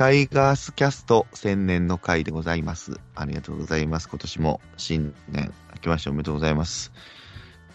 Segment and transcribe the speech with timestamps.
[0.00, 2.98] タイガースキャスト千年の回でございます。
[3.14, 4.08] ありがとうございます。
[4.08, 6.90] 今年も新年明けましておめでとうございます。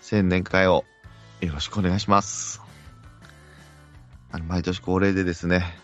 [0.01, 0.85] 千年会を
[1.41, 2.63] よろしくお願いします。
[4.31, 5.77] あの、毎年恒例でですね、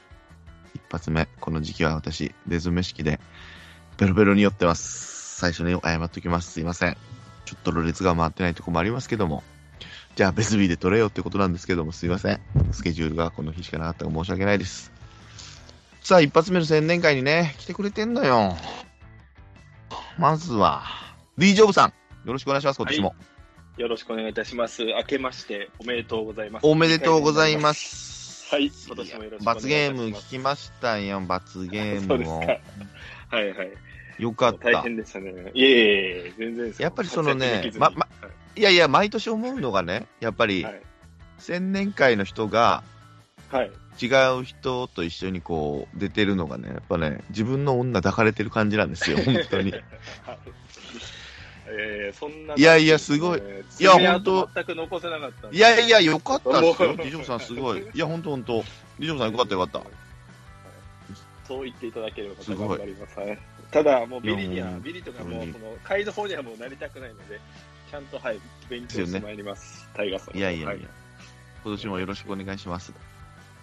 [0.74, 3.20] 一発目、この時期は私、出詰め式で
[4.00, 5.38] ベロベロに酔ってます。
[5.40, 6.54] 最初に謝っときます。
[6.54, 6.98] すいません。
[7.46, 9.44] ちょっとろれつが回ってないとこもありますけども、
[10.16, 12.42] じゃあ別日で撮れよってことなんですけども、すいません。
[12.72, 15.01] スケジュールがこの日しかなかったら申し訳ないです。
[16.02, 18.58] さあ、一発目の宣伝会にね、来てくれてんのよ。
[20.18, 20.84] まずは、
[21.38, 21.94] D ジョブさん、
[22.26, 23.16] よろしくお願いします、今年も。
[23.78, 24.84] よろしくお願いいたします。
[24.84, 26.66] 明けましておめでとうございます。
[26.66, 28.50] おめでとうございます。
[28.54, 32.42] はい今年もよろしくお願いいたします罰ゲーム聞きましたよ、罰ゲーそうですムを。
[32.42, 32.48] か。
[33.30, 33.72] はいはい。
[34.18, 34.72] よかった。
[34.72, 35.32] 大変でしたね。
[35.54, 35.74] いえい
[36.28, 38.08] え全然やっぱりそのねまま
[38.56, 40.82] いやいや、毎年思うのがね、やっぱり、はい。
[41.38, 42.84] 千年会の人が
[43.52, 43.72] はい。
[44.02, 44.08] 違
[44.40, 49.72] う人と一緒にこう出てるのがね、やっぱね、自分の女抱かれてる感じなんですよ、 本当に。
[49.72, 49.82] はい。
[51.74, 52.56] えー、そんな。
[52.56, 55.58] いやいやすごいえーいや爪痕ほんと全く残せなかったんで。
[55.58, 56.96] いやいや、よかったっすよ。
[56.96, 57.82] ディジョブさんすごい。
[57.94, 58.64] いや、ほんとほんと。
[59.00, 59.90] ディジョブさんよかったよかった。
[61.48, 63.20] そう言っていただければ頑張ります。
[63.20, 63.38] はい
[63.72, 67.40] ただ、もうビリには、ビリとかもその、会の方にはもうなりたくないので、
[67.90, 69.90] ちゃんと、はい、勉強してまいります。
[69.94, 70.38] タイガーさん。
[70.38, 70.80] いやいやいや、はい
[71.64, 72.92] 今年もよろしくお願いします。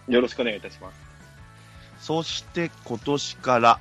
[0.08, 0.98] よろしくお願いいたします。
[2.00, 3.80] そして今年から、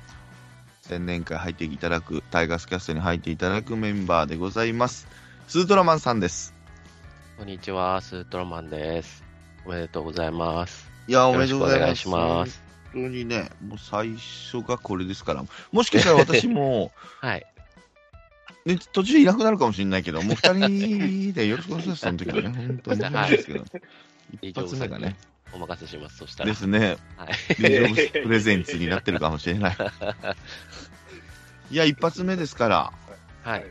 [0.82, 5.08] 千年会入っていただく、タイガースキャストに入っていただくメンバーでございます。
[5.46, 6.54] スートラマンさんです。
[7.38, 9.24] こんにちは、スートロマンです。
[9.64, 10.90] おめでとうございます。
[11.06, 11.84] いや、おめでとうございます。
[11.86, 12.62] 願いします。
[12.92, 17.46] 本当にね、もう最初がこれですから、もしかしたら 私も、はい。
[18.66, 22.48] ね、途中でいなくなるかもしれないけど、もう二人でよろしくお願いします、その時はね。
[22.48, 23.64] 本当に申し訳ないですけど。
[24.42, 25.16] 一発目がね、
[25.52, 26.18] お任せします。
[26.18, 26.50] そしたら。
[26.50, 27.54] ですね、はい。
[27.56, 29.76] ジョブプレゼンツになってるかもしれない。
[31.70, 32.92] いや、一発目ですから、
[33.42, 33.66] はい。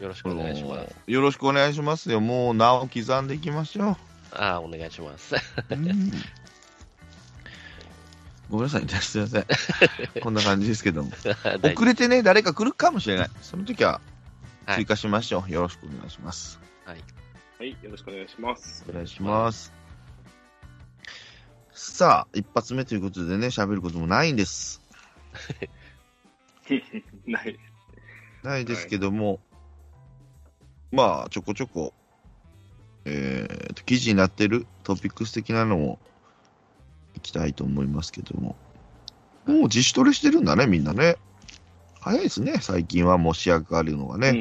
[0.00, 0.94] よろしくお願いします。
[1.06, 2.20] よろしくお願いしますよ。
[2.20, 3.96] もう名を刻んでいきましょ
[4.32, 5.34] ああ、お願いします。
[5.34, 5.38] う。
[5.70, 6.12] うん
[8.50, 9.46] ごめんなさいね、すいません。
[10.20, 11.10] こんな感じですけども。
[11.42, 13.30] 大丈遅れてね、誰か来るかもしれない。
[13.40, 14.00] その時は
[14.66, 15.50] はい追加しましょう。
[15.50, 16.60] よろしくお願いします。
[17.58, 18.84] はい、よろしくお願いします。
[18.88, 19.81] お願いします。
[21.74, 24.82] さあ、一発目ということでね、喋ることもないんです。
[27.26, 27.58] ない。
[28.42, 29.40] ないですけども、
[30.90, 31.94] まあ、ちょこちょこ、
[33.06, 35.98] えーと、記事になってるトピックス的なのも、
[37.14, 38.54] いきたいと思いますけども。
[39.46, 41.16] もう自主トレしてるんだね、みんなね。
[42.00, 44.28] 早いですね、最近はもう仕上がるのがね。
[44.28, 44.32] う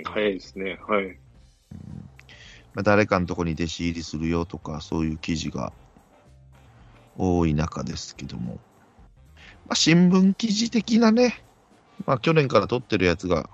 [0.00, 0.78] ん、早いですね。
[0.88, 1.18] はい。
[2.72, 5.72] まあ、誰かのとこに弟子入りするよとか、そういう記事が
[7.16, 8.54] 多い中ですけども。
[9.66, 11.42] まあ、新聞記事的なね、
[12.06, 13.48] まあ、去年から撮ってるやつが、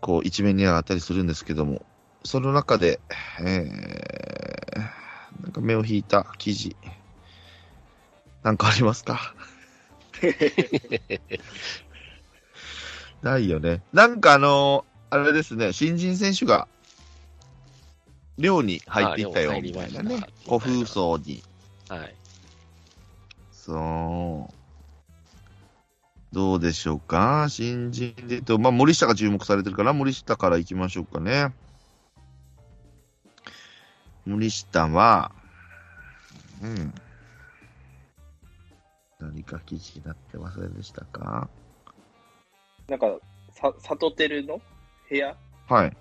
[0.00, 1.84] こう、一面にあったりするんですけども、
[2.24, 3.00] その中で、
[3.40, 6.76] えー、なんか目を引いた記事、
[8.42, 9.34] なんかありますか？
[13.22, 13.82] ないよね。
[13.92, 16.68] なんかあのあれですね、新人選手が、
[18.36, 20.20] 寮に入っていったよ、みたいなね。
[20.44, 21.42] 古風荘に。
[21.88, 22.14] はい。
[23.50, 24.54] そう。
[26.34, 27.46] どうでしょうか？
[27.48, 31.54] 新人で言うと、まあ、森下が注目されてるから、森下から行きましょうかね。
[34.26, 35.32] 森下は、
[36.62, 36.94] うん。
[39.20, 41.48] 何か記事になってませんでしたか？
[42.88, 43.06] なんか、
[43.50, 44.60] さ、サトテルの？
[45.08, 45.34] 部屋？
[45.66, 45.96] はい。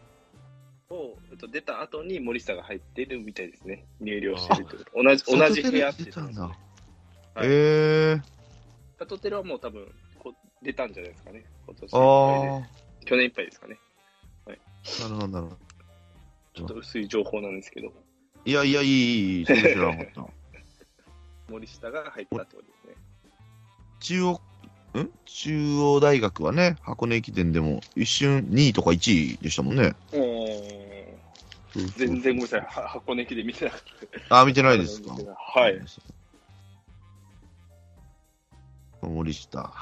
[0.90, 3.86] を、えっと、出た後に森下が入ってるみたいですね。
[4.00, 5.04] 入寮してるってこと。
[5.04, 6.44] 同じ、同じ部屋ってたんだ。
[6.44, 6.54] はい
[7.44, 8.22] えー、
[8.98, 9.88] サトテルはもう多分、
[10.18, 11.46] こ出たんじゃないですかね。
[11.66, 13.06] 今年いっあぱいで。
[13.06, 13.80] 去年いっぱいですかね。
[14.48, 15.58] あ、なるほど、なるほど。
[16.56, 17.94] ちょっと薄い情報なんですけど、
[18.46, 20.28] いやいや、いい、いい、知らなかった。
[21.52, 22.96] 森下が入ったってことですね。
[24.00, 24.42] 中央、
[24.98, 25.12] ん？
[25.26, 29.94] 中央大学はね、箱根駅伝でも一瞬2位とか1位でしたもんね。
[30.14, 30.77] おー
[31.74, 32.62] 全然ごめんなさい。
[32.62, 33.82] は箱根駅で見てなかっ
[34.30, 34.40] た。
[34.42, 35.14] あ、見てないですか。
[35.14, 35.82] はい。。
[39.02, 39.74] 森下。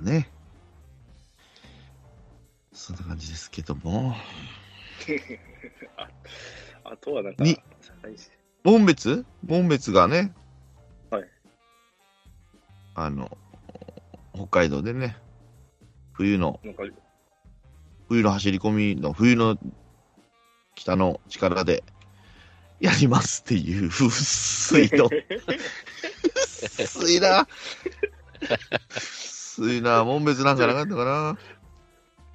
[0.00, 0.28] ね。
[2.72, 4.14] そんな感じですけども。
[5.96, 6.08] あ
[6.84, 7.58] あとはなんか、に
[8.02, 8.16] はい
[8.64, 9.24] 門別？
[9.44, 10.32] 門別がね、
[11.10, 11.28] はい。
[12.94, 13.36] あの、
[14.34, 15.16] 北海道でね、
[16.12, 16.60] 冬の、
[18.08, 19.58] 冬の走り込みの冬の
[20.74, 21.84] 北の力で
[22.80, 27.46] やりますっていう風水の、風薄いな。
[28.96, 30.04] 薄いな。
[30.04, 31.38] 門別なんかなかったかな。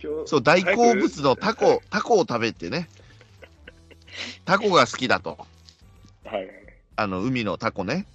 [0.01, 2.88] 今日そう、大好物のタコ、タコを食べてね。
[4.45, 5.38] タコが好きだと。
[6.25, 6.50] はいはい。
[6.95, 8.06] あの、海のタコね。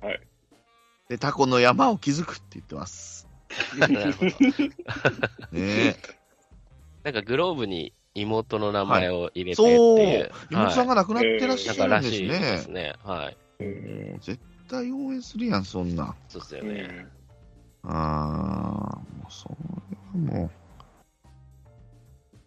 [0.00, 0.20] はい。
[1.08, 3.28] で、タコの山を築くって言ってます。
[3.78, 4.30] なるほど。
[4.30, 4.34] ね
[5.52, 5.96] え。
[7.02, 10.30] なんかグローブに妹の名前を入れてってそういう。。
[10.50, 12.70] 妹さんが亡くなってらっしゃるんですねす。
[12.70, 12.94] ね。
[13.02, 13.36] はい。
[14.20, 14.38] 絶
[14.68, 16.14] 対応援するやん、そんな。
[16.28, 16.88] そうですよね。
[16.88, 17.24] うん
[17.86, 19.54] ああ、もうそれ
[20.32, 20.50] はもう。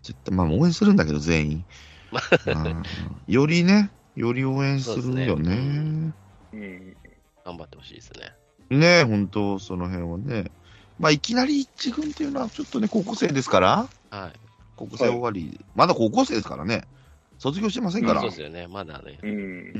[0.01, 1.65] 絶対、まあ応援するんだけど、全員。
[2.47, 2.83] うん
[3.27, 6.13] よりね、より応援するよねね。
[6.53, 6.97] うん。
[7.45, 8.33] 頑張ってほしいですね。
[8.77, 10.51] ね本当その辺はね。
[10.99, 14.46] まあ、いきなり一軍っていうのは、ちょっとね、高校生ですから、はい。
[14.77, 16.83] 高校生終わり、まだ高校生ですからね、
[17.39, 18.67] 卒業してませんから、そうですよね。
[18.67, 19.19] まだね。
[19.23, 19.79] うんう。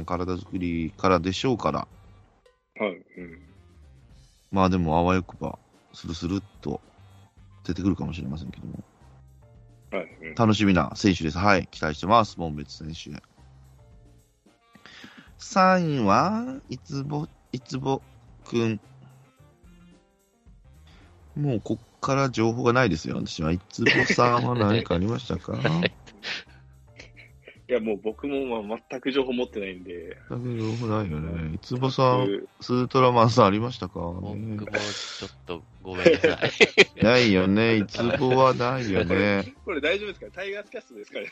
[0.00, 1.88] ん、体作りからでしょうから、
[2.78, 2.92] はい。
[2.92, 3.38] うん。
[4.52, 5.58] まあでも、あわよくば、
[5.92, 6.80] スルスルっと
[7.64, 8.74] 出てくるかもしれませんけども、
[9.90, 10.08] はい。
[10.22, 11.38] うん楽しみな選手です。
[11.38, 13.10] はい、期待してます、門別選手。
[15.38, 18.00] 3位は、いつぼ、いつぼ
[18.44, 18.80] くん。
[21.36, 23.50] もうこっから情報がないですよ、私は。
[23.52, 25.58] いつぼさんは何かありましたか？
[27.68, 30.16] いや、もう僕もまあ全く情報持ってないんで。
[30.30, 31.54] 全く情報ないよね。
[31.56, 34.56] いつぼさん、僕スートラマンさんありましたか、僕もね、
[35.18, 36.50] ちょっとごめんなさい。
[37.02, 37.78] ないよね。
[37.78, 39.52] いつぼはないよね。
[39.66, 40.26] これ大丈夫ですか？
[40.32, 41.26] タイガースキャストですかね？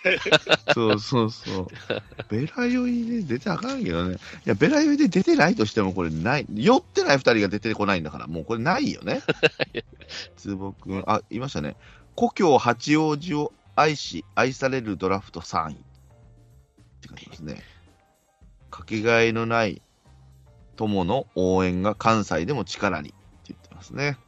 [0.74, 1.66] そうそうそう。
[2.28, 4.16] ベラ酔いで出てあかんけどね。
[4.16, 6.46] いや、ベラ酔いで出てないとしてもこれない。
[6.52, 9.22] 酔ってない二人が出てこないんだから、もうこれないよね。
[10.36, 11.76] つぼくん、あ、いましたね。
[12.16, 15.76] 故郷八王子を愛し、愛されるドラフト3位。
[17.12, 17.62] って書いてますね。
[18.70, 19.82] かけがえのない
[20.76, 23.18] 友の応援が関西でも力にって
[23.48, 24.18] 言ってますね。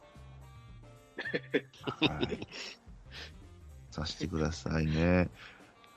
[1.81, 2.47] はい。
[3.91, 5.29] さしてくださいね。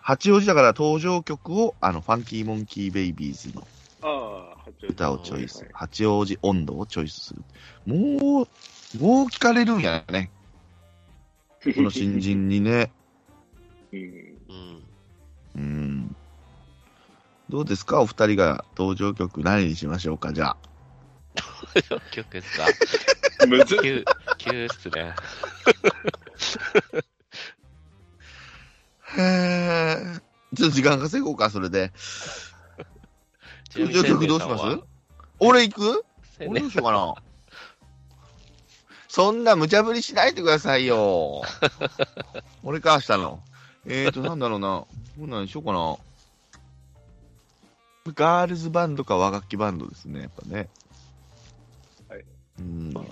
[0.01, 3.67] 八王子だから登場曲を、あの、ファンキーモンキーベイビーズの
[4.89, 5.69] 歌をチョイスはい。
[5.73, 7.43] 八王子温度をチョイスする。
[7.87, 8.49] もう、
[8.99, 10.31] もう聞かれるんやね。
[11.63, 12.91] この新人にね。
[13.93, 14.83] うん。
[15.57, 16.17] うん。
[17.51, 17.59] うん。
[17.59, 18.01] どうですか？
[18.01, 20.33] お二人が登場曲何にしましょうか？
[20.33, 20.57] じゃあ。
[22.13, 22.67] 曲ですか？
[23.47, 24.05] むずっ急、
[24.39, 25.15] 急っすね。
[29.17, 30.21] へー
[30.57, 31.93] ちょっと時間稼ごうか、それで。
[33.77, 34.65] 登場曲どうします？
[35.39, 36.05] 俺行く？
[36.47, 37.15] 俺どうしようかな。
[39.09, 41.43] そんな無茶ぶりしないでくださいよ。
[42.63, 43.43] 俺か、したの。
[43.87, 44.85] えーと、なんだろうな。
[45.19, 45.97] こんなんしようかな。
[48.15, 50.69] ガールズバンドか和楽器バンドですね、やっぱね。
[52.09, 52.25] はい。
[52.59, 52.93] うん。
[52.93, 53.09] まあ、ち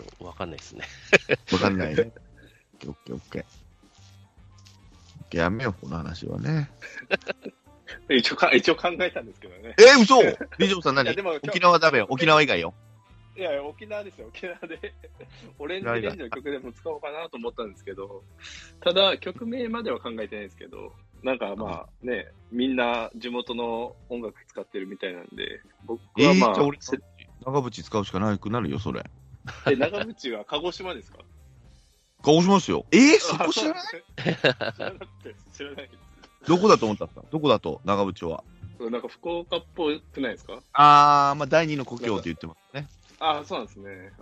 [0.00, 0.84] ょっとわかんないですね。
[1.52, 2.12] わかんないね。
[2.86, 3.44] オッケーオッケー
[5.36, 6.70] やめよう、この話はね。
[8.08, 9.74] 一応か、一応考えたんですけどね。
[9.78, 10.22] えー、嘘
[10.58, 11.06] リジョーさん何？
[11.06, 12.06] いやでも今日沖縄ダメよ。
[12.08, 12.74] 沖縄以外よ。
[13.36, 14.94] いや、沖縄ですよ、沖縄で。
[15.58, 18.24] オレンジレンジの曲でも使おうかなと思ったんですけど、
[18.80, 26.98] ただ、曲名までは考えてないんですけど、なんかまあね、みんな地元の音楽使ってるみたいなんで、僕えー、はまあ、じゃあ俺せ、
[27.44, 29.04] 長渕使うしかなくなるよ、それ。
[29.70, 31.18] え長渕は鹿児島ですか？
[32.22, 32.84] 鹿児島ですよ。
[32.92, 33.82] えー、そこ知らない？
[33.82, 33.84] い
[34.36, 35.90] 知らなくて、知らない。
[36.46, 37.04] どこだと思った？
[37.04, 38.44] んですかどこだと、長渕は。
[38.80, 40.60] なんか福岡っぽくないですか？
[40.72, 42.86] あー、まあ、第二の故郷って言ってますね。
[43.18, 44.12] ああ、そうなんですね。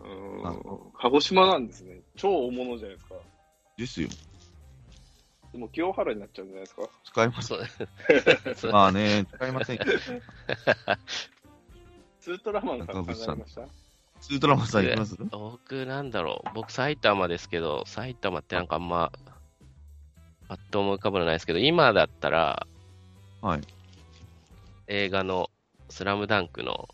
[0.42, 2.00] うん鹿児島なんですね。
[2.16, 3.14] 超大物じゃないですか。
[3.76, 4.08] ですよ。
[5.52, 6.82] でも清原になっちゃうんじゃないですか？
[7.04, 7.48] 使います。
[7.48, 7.60] そう。
[8.56, 9.82] そうまあね、使いませんよ。
[12.20, 13.14] スートラマンさん考えま
[13.46, 13.68] した？
[14.20, 15.16] スートラマンさん行きます？
[15.30, 16.50] 僕なんだろう。
[16.54, 19.12] 僕埼玉ですけど、埼玉ってなんかあんま、
[20.48, 22.66] パッと思い浮かぶのないですけど、今だったら、
[23.40, 23.60] はい。
[24.88, 25.50] 映画の
[25.88, 26.88] スラムダンクの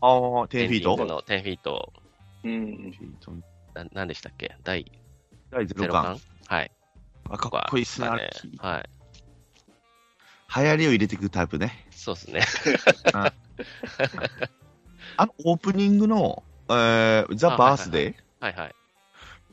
[0.00, 1.92] あー、10フィーエンディングトの10フィート、
[2.44, 2.94] うん。
[3.74, 4.56] ななんでしたっけ？
[4.64, 4.90] 第
[5.50, 6.20] 第0 0巻巻？
[6.46, 6.70] はい。
[7.30, 8.08] あ、かっこいいっすね。
[8.58, 8.88] はい。
[10.56, 11.86] 流行りを入れていくタイプね。
[11.90, 12.40] そうですね。
[15.16, 18.74] あの、オープニングの、えー、ザ・あバースデーはいはい。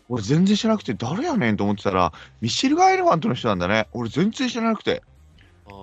[0.08, 3.88] 俺全然知らなくて、誰やねんと思ってたら、ミシェル・ガイルファントの人なんだね。
[3.91, 5.03] 俺全然知らなくて、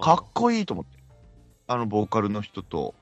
[0.00, 0.98] かっこいいと思って。
[1.66, 2.94] あの、ボーカルの人と、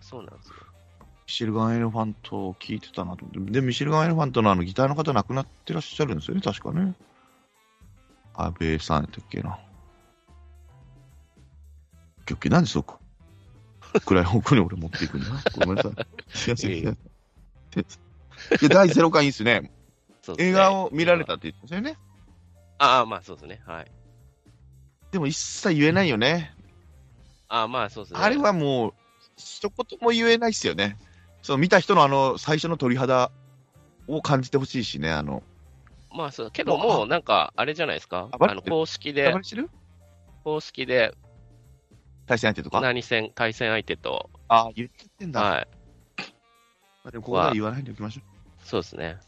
[0.00, 0.54] そうなんですよ。
[1.00, 3.52] ミシェル・ガン・エレファントを聞いてたなと思って。
[3.52, 6.94] で、ミシェル・ガン・エレファントのあのギターの方亡くなってらっしゃるんですよね、確かね。
[8.34, 9.50] 安倍さんやったっけな。
[9.50, 9.52] オ
[12.22, 12.98] ッケーオッケーなんでそこ
[14.06, 15.42] 暗い方向に俺持っていくんだな。
[15.58, 16.36] ごめんなさい。
[16.36, 16.70] すいません。
[16.70, 16.96] いえいえ
[18.60, 19.70] で、第0回いいっすね。
[20.22, 21.98] そうですね映画を見られたって言ってましたよね。
[22.78, 23.60] ああ、まあそうですね。
[23.66, 23.90] はい。
[25.10, 26.54] でも一切言えないよね。
[27.48, 28.20] ああ、まあそうですね。
[28.20, 28.94] あれはもう、
[29.36, 30.96] 一言も言えないっすよね。
[31.42, 33.30] その見た人のあの、最初の鳥肌
[34.06, 35.42] を感じてほしいしね、あの、
[36.14, 38.28] まあそう、けどもうなんか、あれじゃないですか？
[38.32, 39.34] あの、公式で
[40.44, 41.12] 公式で
[42.26, 42.80] 対戦相手とか？
[42.80, 45.40] 何戦、対戦相手と、ああ、言っちゃってんだ。
[45.40, 45.68] はい。
[47.04, 48.24] まあでもここは言わないでおきましょう。
[48.64, 49.18] そうですね。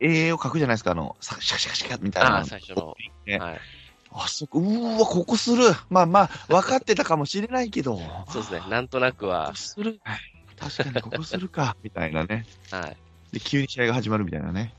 [0.00, 2.36] 絵を描くじゃないですか、あの、さシャカシャカシャカみたいな。
[2.36, 2.94] ああ、最初の。
[3.26, 3.60] ねはい。
[4.12, 5.64] あそこ、うーわ、ここする。
[5.90, 7.98] まあまあ、分かってたかもしれないけど。
[8.28, 8.62] そうですね。
[8.68, 10.00] なんとなくこはこ、する。
[10.58, 12.44] 確かにここするか、みたいなね。
[12.70, 12.96] はい。
[13.32, 14.72] で、急に試合が始まるみたいなね。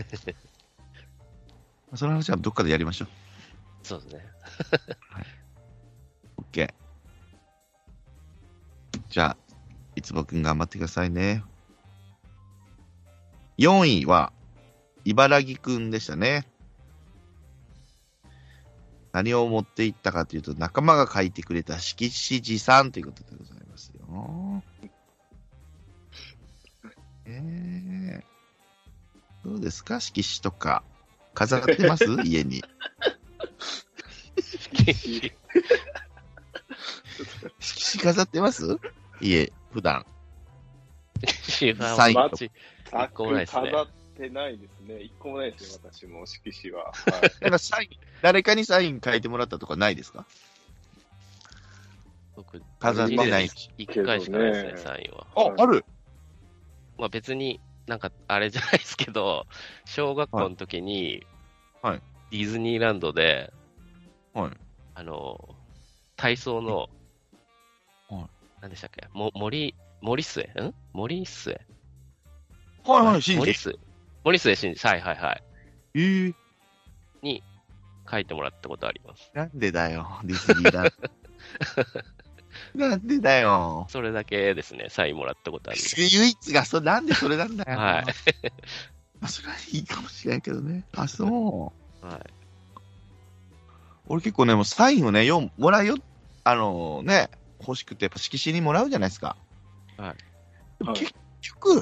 [0.00, 3.08] ま あその話はどっかでやりましょう。
[3.82, 4.26] そうですね。
[6.36, 6.74] OK。
[9.08, 9.36] じゃあ、
[9.96, 11.42] いつぼくん頑張ってくださいね。
[13.58, 14.32] 4位は、
[15.04, 16.46] 茨城くんでしたね。
[19.12, 24.62] 何を持っていったかというと、仲間が書いてくれた色紙持参ということでございますよ。
[27.26, 28.24] えー、
[29.50, 29.98] どうですか？
[29.98, 30.84] 色紙とか。
[31.34, 32.04] 飾ってます？
[32.24, 32.62] 家に。
[37.58, 38.78] 色紙飾ってます？
[39.20, 40.06] 家、普段。
[41.96, 42.48] サインンマッチ。
[42.92, 45.00] あ一個もないですね飾ってないですね。
[45.00, 46.84] 一個もないですね、私も、色紙は。
[46.84, 47.88] はいなんかサイン、
[48.22, 50.26] 誰かにサイン書いてもらったとかないですか？
[52.36, 53.68] 僕、飾ってないし。
[53.78, 55.26] 一回しかないですねサインは。
[55.34, 55.84] あ、ある
[56.98, 59.48] まあ別に、なんか、あれじゃないですけど、
[59.84, 61.26] 小学校の時に、
[61.82, 62.02] はい。
[62.30, 63.52] ディズニーランドで、
[64.32, 64.52] はい。
[64.94, 65.56] あの、
[66.14, 66.88] 体操の、
[68.08, 68.26] はい。
[68.60, 69.08] 何でしたっけ？
[69.12, 70.44] も森、森末？
[70.44, 70.72] ん？
[70.92, 71.60] 森末？
[72.84, 73.38] はいはい、信じ。
[73.40, 73.74] 森末？
[74.22, 75.42] 森末慎二、はいはいはい。
[75.94, 76.34] えー、
[77.22, 77.42] に
[78.08, 79.32] 書いてもらったことあります。
[79.34, 80.90] なんでだよ、ディズニーランド。
[82.74, 83.86] なんでだよ。
[83.90, 85.80] それだけですね、サインもらったことある。
[85.96, 87.78] 唯一が、そなんでそれなんだよ。
[87.78, 88.04] はい。
[89.20, 90.84] まあ、それはいいかもしれないけどね。
[90.96, 91.72] あ、そ
[92.02, 92.06] う。
[92.06, 92.20] はい。
[94.06, 95.96] 俺結構ね、もうサインをね、よもらうよ、
[96.44, 99.36] あのね、欲しくて、やっぱ色紙にもらうじゃないですか。
[99.96, 100.16] はいはい
[100.78, 101.12] でも結
[101.42, 101.80] 局、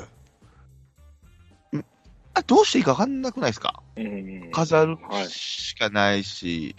[1.76, 1.84] ん
[2.34, 3.80] あどうしていいか分かんなくないですか？
[3.96, 5.28] うん飾るはい。
[5.30, 6.74] しかないし、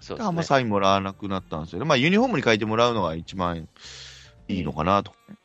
[0.00, 0.42] そうですね。
[0.42, 1.84] サインもらわなくなったんですよね。
[1.84, 3.68] まあ、ユニフォームに書いてもらうのが一番
[4.48, 5.12] いいのかなと。
[5.28, 5.38] うん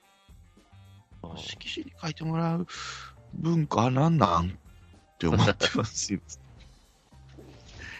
[1.37, 2.67] 色紙に書いてもらう
[3.33, 6.19] 文化なんなんって思ってますよ。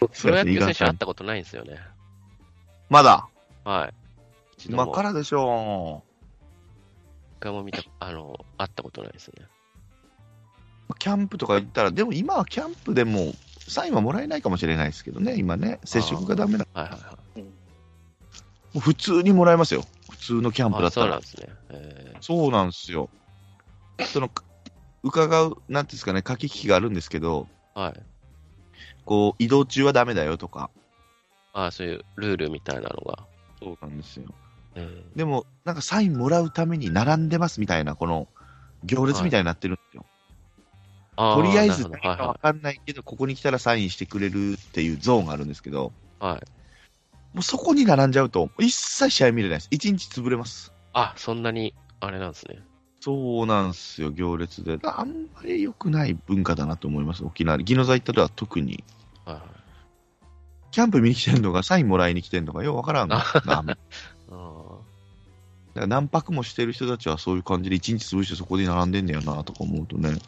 [0.00, 1.78] プロ野球選手会ったことないんですよね。
[2.88, 3.28] まだ、
[3.64, 3.94] はい。
[4.68, 6.02] 今からでしょ
[7.38, 9.46] 一回も見た、あの、会ったことないですね。
[10.88, 10.94] う。
[10.98, 13.32] キャンプとか行ったら、でも今はキャンプでも
[13.70, 16.66] サインはもらえないかもしれないですけどね、今ね、接触がダメな。
[16.72, 17.40] はいはいはい。
[17.40, 17.46] も
[18.76, 19.84] う普通にもらえますよ。
[20.10, 21.20] 普通のキャンプだあ、ったらそうなん。
[21.20, 21.46] ですね。
[21.70, 23.08] えそうなんですよ。
[24.12, 24.30] その、
[25.02, 28.02] 伺う、なんていうんですかね、駆け引きがあるんですけど、ーはい。
[29.04, 30.70] こう、移動中はダメだよとか。
[31.52, 33.24] あそういうルールみたいなのが。
[33.62, 34.24] そうなんですよ。
[34.74, 38.28] えーでも、なんかサインもらうために並んでますみたいな、この、
[38.84, 40.04] 行列みたいになってるんですよ。
[40.04, 40.15] あー
[41.16, 46.32] とりあえず何かわかんないけど、ここに来たらサインしてくれるっていうゾーンがあるんですけど、はい。
[46.32, 46.42] はい。
[47.32, 49.68] もうそこに並んじゃうと、一切試合見れないです。
[49.70, 50.72] 一日潰れます。
[50.92, 52.58] あ、そんなに、あれなんですね。
[53.00, 54.78] そうなんですよ、行列で。
[54.82, 57.64] あんまり良くない文化だなと思います、沖縄に。
[57.64, 58.84] 宜野座行ったらは特に。
[59.24, 59.44] はいはい。
[60.70, 63.18] キャンプ見に来てんのか、サインもらいに来てんのか、ようわからんな。
[63.32, 64.76] だかあー
[65.74, 70.08] ら何泊もしてる人たちはそういう感じで一日潰してそこで並んでんねやなとか思うとね。
[70.10, 70.18] うん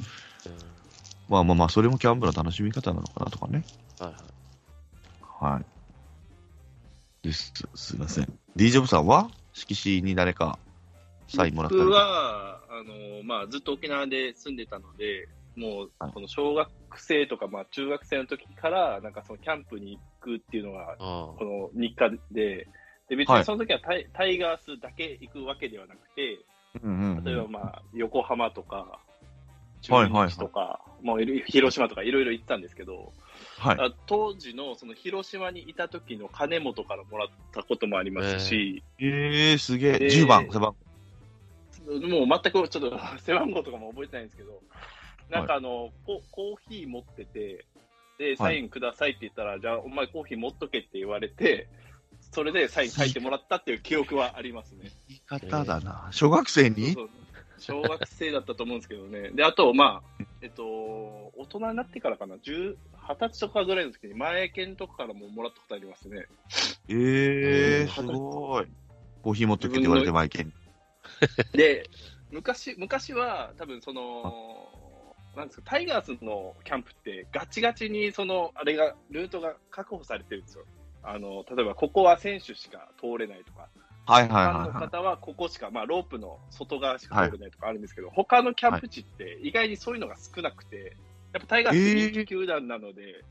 [1.28, 3.62] まあまあまあ、それもキャンプの楽しみ方なのかなとかね。
[3.99, 4.16] はいは
[5.50, 5.54] い。
[5.54, 5.64] はい。
[7.23, 7.52] です。
[7.75, 8.38] すいません。
[8.56, 10.58] D ジョブさんは色紙に誰か
[11.28, 22.66] サインもらったり僕は、あの、まあ、ずっと沖縄で住んでたので、もうはい、この小学生とか、まあ、中学生の時から、なんかそのキャンプに行くっていうのが、あこの日課で、
[23.08, 26.38] で、別はいにその時はタイ,、タイガースだけ行くわけではなくて、
[26.82, 29.00] うんうんうん例えばまあ、横浜とか、
[29.82, 33.12] 中はいはいはい日とか、もう広島とかいろいろ行ってたんですけど、
[33.59, 33.76] はい。
[33.78, 39.90] あ当時のその広島にいた時の金本からもらったこともありますし、えー、すげえ。
[39.93, 40.75] えー10番、背番。
[41.88, 44.61] もう全くちょっと 背番号とかも覚えてないんですけど、
[45.31, 47.64] なんかあの、ココーヒー持ってて、
[48.19, 51.69] で、サインくださいって言ったら、じゃあお前コーヒー持っとけって言われて、
[52.33, 54.90] それでサイン書いてもらったっていう記憶はありますね。
[55.09, 56.09] 言い方だな。
[56.11, 56.93] 小学生に？
[56.93, 57.27] そうそう
[57.59, 59.31] 小学生だったと思うんですけどね。
[59.31, 62.77] で、あと、まあ、えっと、大人になってからかな、10
[63.09, 66.27] 20歳とかぐらいの時に前券とかからももらったことありますね。
[66.88, 68.67] ええー、すごい。
[69.23, 70.53] コーヒー持ってきて言われてマイケン。
[71.53, 71.88] で、
[72.31, 74.75] 昔、昔は多分その、
[75.37, 80.65] なんですか、タイガースのキャンプってガチガチにその、あれが、ルートが確保されてるんですよ。
[81.03, 83.69] あの、例えばここは選手しか通れないとか、
[84.09, 84.88] はいはいファンのはいはい。
[84.88, 90.97] 方はここしか、まあロープの外側しか通れないとかあるんですけど、他のキャンプ地って意外にそういうのが少なくて、
[91.35, 93.23] やっぱタイガース人気球団なので、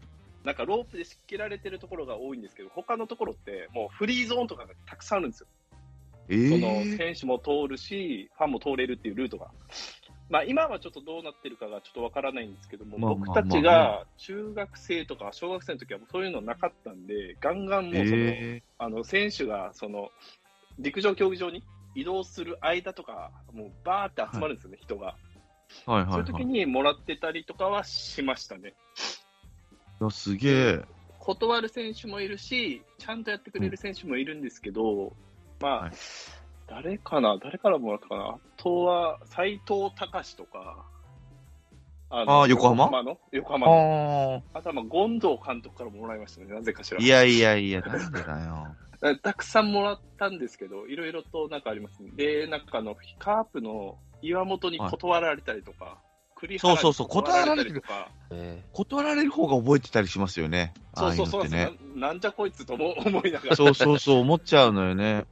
[0.44, 5.48] なんかロープで仕切られてるところが多いんですけど、他のところってもうフリーゾーンとかがたくさんあるんですよ。
[6.30, 9.48] えそのー、選手も通るし、ファンも通れるっていうルートが。
[10.30, 20.10] まあ、今はちょっとどうなってるかがちょっとわからないんですけども、まあまあ僕たちが中学生とか小学生の時はもうそういうのなかったんで、ガンガンもうその、えあの選手がその
[20.80, 21.64] 陸上競技場に
[21.96, 25.16] 移動する間とか、もうバーって集まるんですよね、人が。
[25.86, 26.12] ー、はいはいはい。
[26.14, 28.74] そういう時にもらってたりとかはしましたね。
[30.00, 30.86] いやすげえ。
[31.20, 35.14] 断る選手もいるし、ちゃんとやってくれる選手もいるんですけど、
[35.60, 35.92] まあ、はい
[36.68, 40.86] 誰かな、誰からもらったかな、あとは斎藤隆とか、
[42.10, 43.04] ああー横浜？
[43.04, 44.44] の横浜の。
[44.54, 47.00] ああとはまあ権藤監督からもらいましたね、なぜかしら。
[47.02, 47.04] あ。
[47.04, 48.76] いやいやいや、なんでだよ。
[49.22, 52.12] たくさんもらったんですけど、いろいろとなんかありますね。
[52.16, 56.00] で、なんかあの、カープの岩本に断られたりとか、
[56.36, 60.74] 栗原にそうそうそう断られたりとか、え断られる方が覚えてたりしますよね。
[60.96, 63.56] そうそうそうああいうのってそう、な なんじゃこいつとも 思いながら。
[63.56, 65.26] そうそうそう、思っちゃうのよね。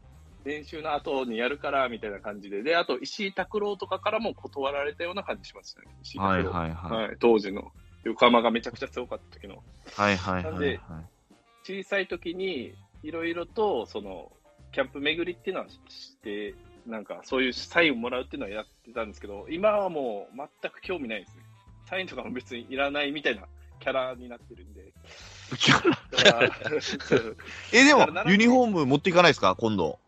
[0.46, 6.50] 練習の後にやるからみたいな感じで、で、あと石井拓郎とかからも断られたような感じしましたね、石井拓はい郎。
[6.52, 7.08] はいはい。
[7.08, 7.72] はい当時の
[8.04, 9.64] 横浜がめちゃくちゃ強かった時の。
[9.96, 11.06] はいはいなんではいはい。
[11.64, 14.32] 小さい時にいろいろと、その、
[14.72, 16.54] キャンプ巡りっていうのはして、
[16.86, 21.44] なんかそういうサインをもらうっていうのはやってたんですけど、今はもう全く興味ないですね。
[21.90, 23.44] サインとかも別にいらないみたいな
[23.80, 24.94] キャラになってるんで。
[26.12, 26.50] だから
[27.74, 29.56] え、でもユニフォーム持っていかないですか？
[29.56, 30.00] 今度。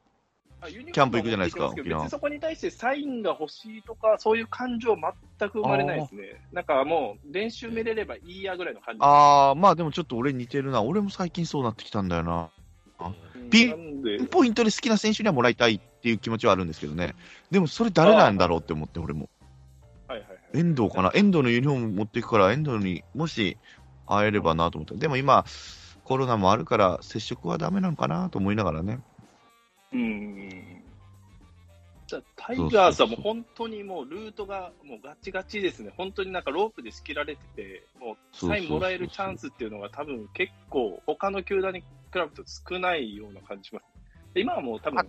[0.92, 6.42] キャンプ行くじゃないですか沖縄そこに対してサインが欲しいとか、そういう感情全く生まれないですね。
[6.52, 9.00] なんかもう、練習見れればいいやぐらいの感じ。
[9.02, 10.82] ああ、まあでもちょっと俺似てるな。
[10.82, 12.50] 俺も最近そうなってきたんだよな。
[13.00, 13.16] うん
[13.50, 17.16] ピンポイントで好きな選手にはもらいたいっていう気持ちはあるんですけどね。
[17.50, 19.30] でもそれ誰なんだろうって思って、俺も。
[20.08, 20.40] はいはいはい。
[20.54, 21.12] 遠藤かな？
[21.14, 23.58] 遠藤のユニフォーム持っていくから、遠藤にもし
[24.06, 24.96] 会えればなと思って。
[24.96, 25.46] でも今、
[26.04, 29.00] コロナもあるから、接触はダメなのかなと思いながらね。
[29.94, 30.84] うん。
[32.38, 35.92] タイガースはもう本当にもうルートがもうガチガチですね。
[35.98, 43.84] 本当になんかロープで仕切られてて、もうサインもらえるチャンスっていうのが多分結構他の球団に比べると少ないような感じします。
[44.34, 45.06] で今はもう多分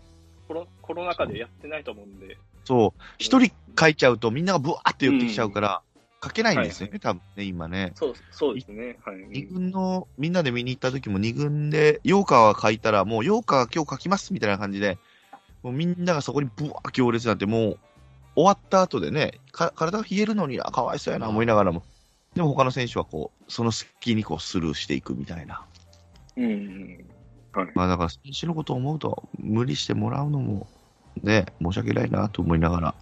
[0.49, 3.01] コロコロナ禍でやってないと思うんで、そう。
[3.19, 5.83] 一人書いちゃうとみんながブワーって寄ってきちゃうから、
[6.23, 7.93] 書けないんですよね、はい多分ね、今ね。
[7.95, 8.99] そうそうですね。
[9.05, 9.17] はい。
[9.29, 14.99] 二軍の、みんなで見に行った時も二軍で、ヨーカーは書いたら、もうヨーカー今日書きますみたいな感じで、
[15.63, 17.79] もうみんながそこにブワー行列になって、もう
[18.35, 21.83] 終わった後でね、か体が冷えるのに、あかわいそうやな思いながらも、
[22.35, 25.65] でも他の選手はこう、その隙にこうスルーしていくみたいな。
[26.37, 27.05] うん。
[27.53, 27.69] はい。
[27.75, 30.67] まあだから選手のことを思うと、無理してもらうのも、
[31.23, 32.95] ね、申し訳ないなと思いながら。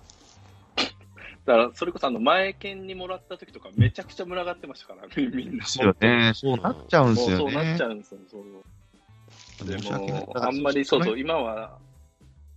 [1.46, 5.64] だから、それこそあの、前券にもらった時とか、めちゃくちゃ群がってましたから、み んな。
[5.64, 6.32] ですよね。
[6.34, 7.86] そうなっちゃうんですよもうそうなっねちゃ。
[7.86, 9.68] うんですよ、そう。
[9.68, 11.78] でも、あんまりそうそそう、今は、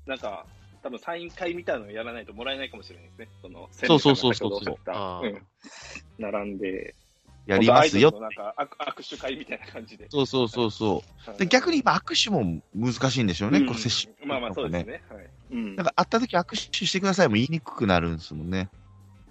[0.07, 0.45] なんか、
[0.81, 3.27] 多分サイン会みたいなのやらないともらえないかもしれないですね。
[3.41, 5.41] その、そうそうそうそう先ほどおっしゃったあーうん。
[6.17, 6.95] 並んで、
[7.45, 10.07] やりますよなんか握握手会みたいな感じで。
[10.09, 11.03] そうそうそうそ
[11.35, 11.37] う。
[11.39, 15.01] でに逆に今握手も難しいんでしょうね、こう接触まあまあそうですね。
[15.09, 15.29] はい。
[15.51, 15.75] うん。
[15.75, 18.69] なんか会った時握手してくださいも言いにくくなるんですもんね。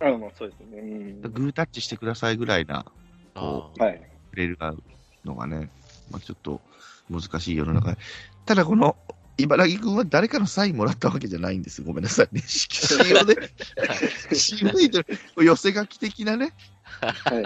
[0.00, 0.78] あまあそうですね。
[0.80, 1.20] うん。
[1.20, 2.86] グータッチしてくださいぐらいな、
[3.34, 4.02] あこーはい。
[4.30, 4.58] 触れる
[5.24, 5.70] のがね、
[6.10, 6.60] まあ、ちょっと
[7.10, 7.98] 難しい世の中で。
[8.46, 8.96] ただこの、
[9.38, 11.82] 茨城君は誰かのサインもらったわけじゃないんです。
[11.82, 12.42] ごめんなさいね。
[12.46, 13.34] 色紙をね、
[14.32, 15.04] 渋いと、
[15.42, 16.52] 寄せ書き的なね。
[17.24, 17.42] はい。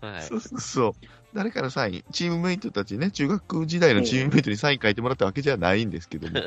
[0.00, 0.92] はいそうそうそう。
[1.34, 6.40] 誰かのサイン、チームメイトたちね、中学時代のチームメイトにサイン書いてもらったわけじゃないんですけども。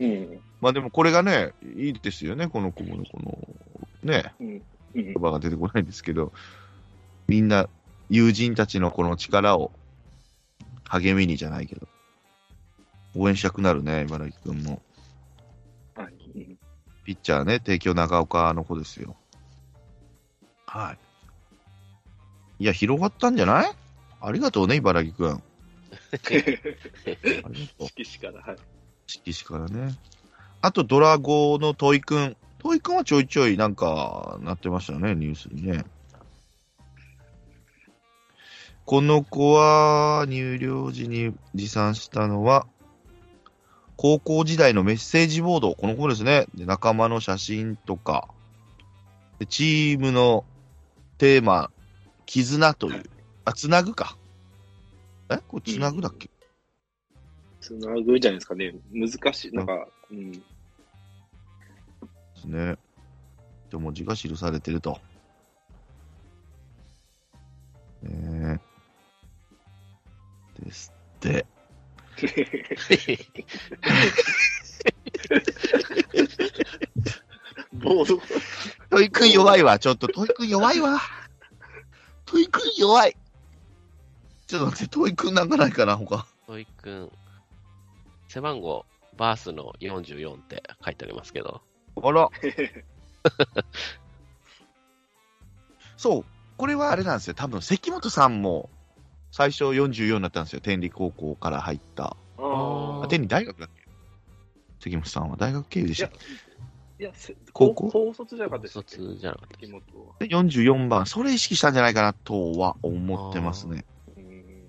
[0.00, 0.40] うん。
[0.60, 3.38] まあでもこれがね、いいですよね、この子の、この、
[4.02, 4.46] ね、うん。
[4.48, 4.62] うん
[4.94, 5.14] 言。
[5.14, 6.32] 葉が出てこないんですけど、
[7.28, 7.68] みんな、
[8.10, 9.72] 友人たちのこの力を
[10.84, 11.88] 励みにじゃないけど、
[13.14, 14.82] 応援したくなるね、茨城君も。
[15.94, 16.12] はい。
[16.36, 16.58] うん
[17.04, 19.16] ピッチャーね、帝京長岡の子ですよ。
[20.66, 20.92] は
[22.60, 22.62] い。
[22.62, 23.72] いや、広がったんじゃない？
[24.20, 25.30] ありがとうね、茨城君。
[25.32, 25.36] あ
[26.30, 27.88] りがとう。
[27.88, 28.56] 色紙から、はい。
[29.08, 29.96] 色紙からね。
[30.60, 35.84] あと、ドラゴのトイくトイくんはちょいちょいなんか、なってましたね、ニュースにね。
[38.84, 42.66] この子は、入寮時に持参したのは、
[43.96, 45.74] 高校時代のメッセージボード。
[45.74, 46.46] この子ですね。
[46.54, 48.28] で仲間の写真とか。
[49.38, 50.44] でチームの
[51.18, 51.70] テーマ、
[52.26, 53.04] 絆という。
[53.44, 54.16] あ、つなぐか。
[55.30, 55.38] え？
[55.46, 56.30] これつなぐだっけ、
[57.60, 58.74] つなぐじゃないですかね。
[58.92, 59.52] 難しい。
[59.52, 60.42] なんか、うん。
[62.42, 62.76] ですね。
[63.70, 64.98] で文字が記されてると。
[68.02, 68.60] ね
[70.58, 70.62] え。
[70.62, 71.46] ですって。
[77.72, 78.20] ボード、
[78.90, 79.78] トイくん弱いわ。
[79.78, 81.00] ちょっとトイくん弱いわ。
[82.26, 83.16] トイくん弱い。
[84.46, 86.26] ちょっと待って、トイくんなんかないかな、他。
[86.46, 87.10] トイ君、
[88.28, 88.84] 背番号、
[89.16, 91.62] バースの44って書いてありますけど。
[91.96, 92.28] あら。
[95.96, 96.24] そう。
[96.56, 97.34] これはあれなんですよ。
[97.34, 98.70] 多分、関本さんも
[99.30, 100.60] 最初44になったんですよ。
[100.60, 102.16] 天理高校から入った。
[102.38, 103.82] ああ、天理大学だっけ？
[104.80, 106.10] 関本さんは大学経由でしたい
[106.98, 107.88] や、せ高校？
[107.90, 108.96] 高卒じゃなかったでしたっけ？
[108.96, 110.14] 卒じゃなかった関本は。
[110.18, 113.84] で44番、それ意識したんじゃないかなとは思ってますね。
[114.16, 114.68] うん。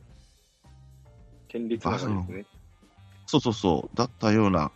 [1.48, 2.46] 県立ながりですね。
[3.26, 4.72] そうそうそう、だったような。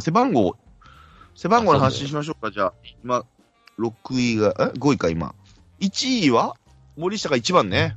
[0.00, 0.56] 背番号、
[1.34, 2.72] 背番号の話しましょうか、じゃあ。
[3.02, 3.24] 今、
[3.78, 5.34] 6位が、え ?5 位か、今。
[5.80, 6.56] 1位は
[6.96, 7.96] 森下が1番ね。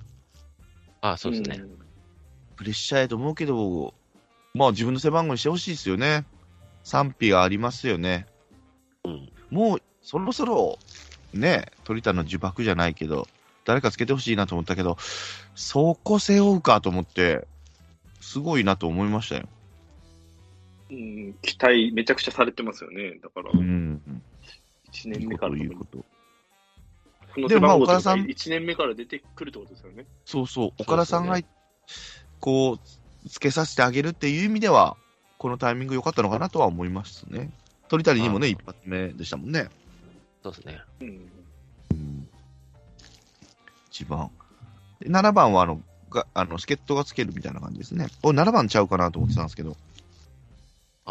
[1.01, 1.57] あ、そうですね。
[1.57, 1.69] ん
[2.55, 3.93] プレッシャーやと思うけど、
[4.53, 6.25] まあ自分の背番号にしてほしいですよね。
[6.83, 8.27] 賛否がありますよね。
[9.05, 9.31] うん。
[9.49, 10.77] もう、そろそろ、
[11.33, 13.27] ね、鳥田の呪縛じゃないけど、
[13.63, 14.97] 誰かつけてほしいなと思ったけど、
[15.55, 17.47] そこ背負うかと思って、
[18.19, 19.47] すごいなと思いましたよ。
[20.91, 23.19] うん、期待めちゃくちゃされてますよね。
[23.21, 24.01] だから、うん。
[24.91, 26.03] 1年目からいいこと。
[27.47, 30.05] でもまあ背番号とか岡田さん1年目から出てくるってことですよね。
[30.25, 31.39] そうそう、岡田さんが、
[32.39, 34.97] こう、つけさせてあげるっていう意味では、
[35.37, 37.51] このタイミング良かったのかなとは思いますね。
[37.87, 39.69] 鳥谷にもね、あ一発目でしたもんね。
[40.43, 40.81] そうですね。
[41.01, 41.07] うん。
[41.91, 42.29] うん。
[43.89, 44.31] 一番。
[44.99, 48.07] で7番は、あの、があの助っ人がつけるみたいな感じですね。
[48.23, 49.77] お7番ちゃうかなと思ってたんですけど、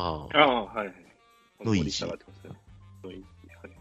[0.00, 0.38] ああ。
[0.38, 0.96] ああ、はいはい。
[1.64, 2.50] のいがってことですね
[3.02, 3.24] のいい
[3.60, 3.72] はい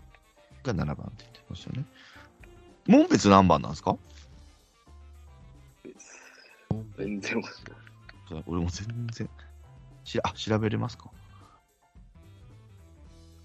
[0.63, 1.85] が7番って言ってましたよね。
[2.87, 3.95] 門別何番なんですか？
[6.97, 7.49] 全然わか
[8.33, 9.29] んない俺も全然。
[10.03, 11.11] しあ、調べれますか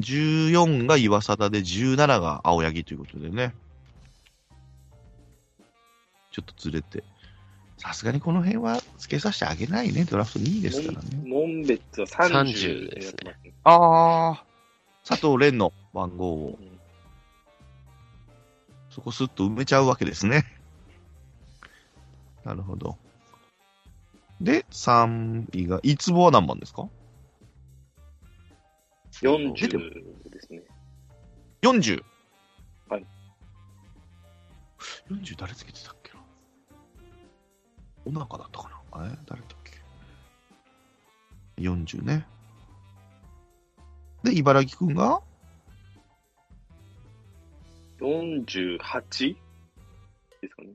[0.01, 3.55] ?14 が岩貞で17が青柳ということでね。
[6.31, 7.05] ちょっとずれて。
[7.83, 10.05] さすがにこの辺は付けさせてあげないね。
[10.05, 11.09] ドラフト2位ですからね。
[11.27, 13.55] 門別は30 30ですね。
[13.65, 14.45] ああ。
[15.05, 16.73] 佐藤蓮の番号を、うん
[18.91, 20.45] そこスッと埋めちゃうわけですね。
[22.45, 22.99] なるほど。
[24.39, 26.91] で、3位が、いつぼは何番ですか
[29.23, 29.79] ？40出て
[30.29, 30.63] ですね。
[31.63, 32.05] 40。
[32.91, 33.07] はい。
[35.09, 36.02] 40誰つけてたっけ？
[38.07, 39.07] な女の子だったかな？
[39.07, 39.51] え誰だっ
[41.57, 42.27] け ?40 ね。
[44.23, 45.21] で、茨城くんが
[48.01, 49.37] ？48?
[50.41, 50.69] ですかね。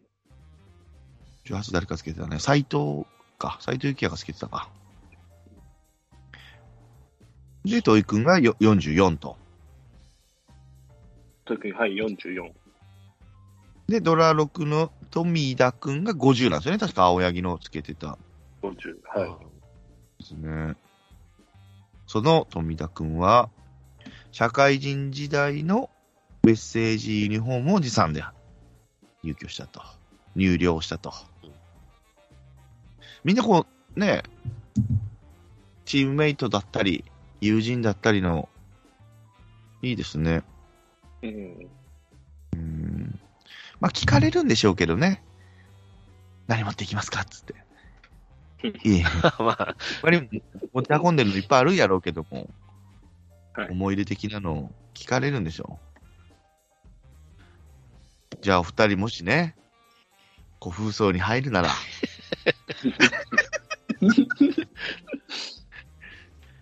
[1.45, 2.39] 18誰かつけてたね。
[2.39, 3.05] 斎藤
[3.37, 3.57] か。
[3.61, 4.69] 斎藤幸也がつけてたか。
[7.63, 9.37] で、土井くんがよ44と。
[11.45, 12.51] 特に、はい、44。
[13.87, 16.77] で、ドラ6の富田くんが50なんですよね。
[16.77, 18.17] 確か青柳のつけてた
[18.61, 18.97] 50。
[19.05, 19.39] は
[20.19, 20.23] い。
[20.23, 20.75] ですね。
[22.05, 23.49] その富田くんは、
[24.31, 25.89] 社会人時代の
[26.43, 28.23] メッセージユニフォームを持参で
[29.23, 29.81] 入居したと。
[30.35, 31.51] 入寮したとうん。
[33.23, 34.23] みんなこう、ね、
[35.85, 37.03] チームメイトだったり、
[37.41, 38.49] 友人だったりの、
[39.81, 40.43] いいですね。
[41.23, 41.69] うん。
[42.53, 43.19] うん。
[43.79, 45.23] まあ、聞かれるんでしょうけどね。
[46.47, 47.53] 何持っていきますかっつって。
[48.83, 49.03] いえ、
[49.39, 49.75] まあ、
[50.73, 52.49] 持ち運んでるのいっぱいあるんやろうけども、
[53.53, 55.79] はい思い出的なのを聞かれるんでしょ
[58.31, 58.37] う。
[58.41, 59.55] じゃあ、お二人もしね、
[60.61, 61.69] 古風荘に入るなら、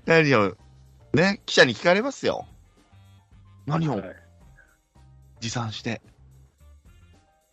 [0.06, 0.56] 何を、
[1.13, 2.47] ね、記者に聞かれますよ。
[3.65, 4.15] 何をはい
[5.41, 6.01] 持参して、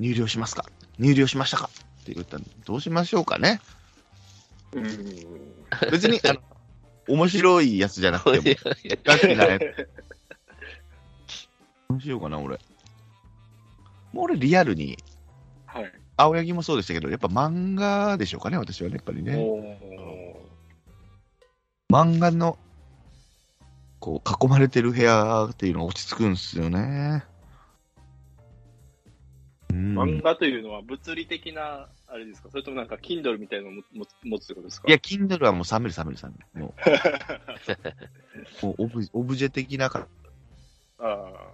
[0.03, 0.65] 入寮しますか？
[0.99, 1.71] 入寮しましたか？
[2.03, 3.61] って言ったら、どうしましょうかね？
[4.73, 4.85] うん。
[5.93, 6.41] 別に、あの、
[7.09, 8.57] 面白いやつじゃなくても、
[9.05, 9.89] ガチなやつ。
[11.89, 12.59] どうしようかな、俺。
[14.13, 14.99] もう俺、リアルに、
[15.67, 15.93] はい。
[16.17, 19.35] 青柳もそうでしたけど、やっぱ漫画でしょうかね、私はね、やっぱりね。
[21.91, 22.59] 漫画の、
[24.01, 27.25] こう、囲まれてる部屋っていうのが落ち着くんですよね。
[29.73, 29.99] うん。
[29.99, 32.51] 漫画というのは物理的な、あれですか？
[32.51, 33.83] それともなんか、Kindle みたいなのを
[34.23, 34.89] 持つってことですか？
[34.89, 36.67] いや、Kindle はもう冷める冷める冷める。
[36.67, 36.75] も
[38.63, 40.07] う、 もうオブオブジェ的なか。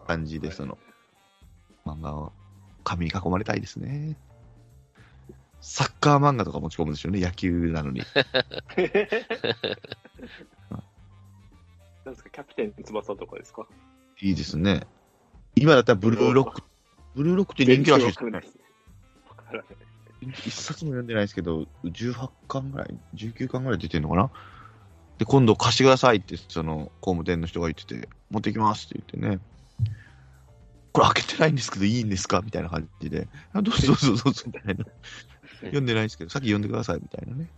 [0.06, 0.76] 感じで、その、
[1.86, 2.32] 漫画を
[2.84, 4.16] 紙に囲まれたいですね。
[5.60, 8.02] サッカー漫画とか持ち込むんですよね、野球なのに。
[12.04, 13.66] なんですか、キャプテン翼とかですか？
[14.20, 14.86] いいですね。
[15.56, 16.62] 今だったらブルーロック。
[17.14, 18.18] ブルーロックって人気らしいです
[20.20, 24.30] 一冊も読んでないですけど、18巻ぐらい、19巻ぐらい出てんのかな？
[25.18, 29.40] で、今度貸してくださいって、その、工務店の人が言ってて、持ってきますって言ってね。
[30.92, 32.42] これ開けてないんですけど、いいんですか？
[32.42, 33.28] みたいな感じで。
[33.52, 34.84] あどうぞどうぞどうぞみたいな。
[35.60, 37.48] 読んでないですけど、さっき読んでくださいみたいなね。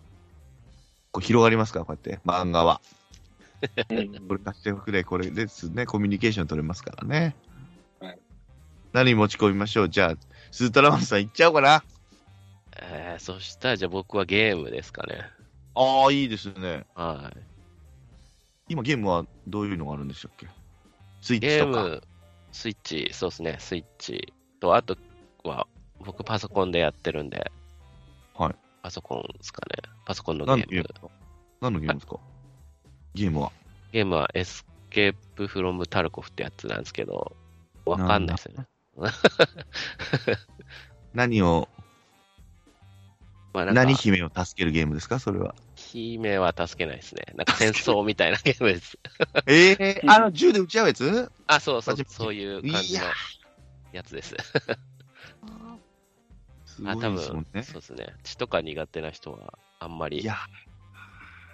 [1.13, 2.81] こう広がりますから、こうやって、漫画は。
[3.91, 7.35] うんこれ貸してくれ、これですね、コミュニケーション取れますからね。
[8.93, 9.89] はい何持ち込みましょう？
[9.89, 10.15] じゃあ、
[10.51, 11.85] スータラマンさん行っちゃおうかな。
[12.77, 15.23] えー、そしたら、じゃあ僕はゲームですかね。
[15.75, 16.85] ああ、いいですね。
[16.95, 17.39] はい。
[18.69, 20.49] 今ゲームはどういうのがあるんでしたっけ？
[21.21, 21.83] スイッチとか。
[21.85, 22.03] ゲーム、
[22.53, 24.97] スイッチ、そうですね、スイッチと、あと
[25.45, 25.67] は、
[26.01, 27.53] 僕パソコンでやってるんで、
[28.35, 28.55] はい。
[28.83, 29.89] パソコンですかね。
[30.05, 30.95] パソコンのゲーム何のゲームで。
[30.95, 31.09] すか？
[31.61, 32.17] 何のゲームですか？
[33.15, 33.53] ゲームは。
[33.93, 37.37] ゲームはエスケープフロムタルコフってやつなんですけど、
[37.85, 38.67] わかんないですよね。
[41.15, 41.69] 何を、
[43.53, 45.19] まあ何姫を助けるゲームですか？
[45.19, 45.55] それは。
[45.75, 47.23] 姫は助けないですね。
[47.35, 48.99] なんか戦争みたいなゲームです。
[49.47, 51.33] ええあの、銃で撃ち合うやつ？
[51.47, 53.13] あ、そうそうそういう感じのいや
[53.93, 54.37] やつです。
[56.67, 57.63] すごいあ、多分ですもんね。
[57.65, 58.15] そうですね。
[58.23, 60.37] 血とか苦手な人はあんまりいや、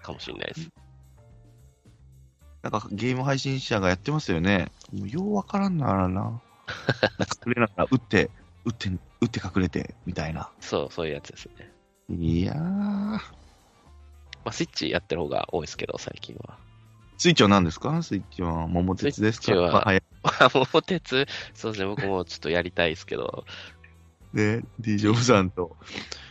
[0.02, 0.70] かもしれないです。
[2.62, 4.70] なんかゲーム配信者がやってますよね。
[4.92, 6.42] もうようわからんならな。
[7.18, 8.30] なんか隠れながら、撃って、
[8.64, 8.88] 撃って、
[9.20, 10.50] 撃って隠れて、みたいな。
[10.60, 11.72] そう、そういうやつですね。
[12.10, 12.56] いやー。
[12.58, 13.20] ま
[14.44, 16.58] あ、スイッチやってる方が多いですけど、最近は。
[17.18, 18.02] スイッチは何ですか？
[18.02, 19.44] スイッチは桃鉄ですか？
[19.46, 19.92] スイッチはま
[20.40, 23.44] あ桃鉄、そうですね、僕もちょっとやりたいですけど、
[24.34, 25.76] で、D ジョブさんと。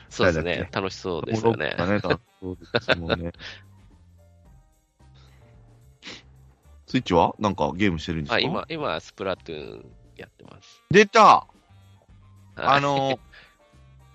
[0.09, 1.75] そうですね楽しそうですよね。
[1.77, 3.31] モロッコがねそうですもんね。
[6.87, 7.35] スイッチは？
[7.39, 8.35] なんかゲームしてるんですか？
[8.35, 9.85] あ、今、今、スプラトゥーン
[10.17, 10.81] やってます。
[10.89, 11.47] 出たはい
[12.55, 13.19] あの、